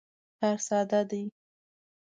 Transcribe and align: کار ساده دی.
کار 0.39 0.57
ساده 0.67 1.01
دی. 1.09 1.23